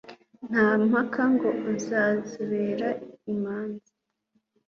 [0.49, 2.89] Nta mpaka ngo uzazibera
[3.33, 3.91] imanzi.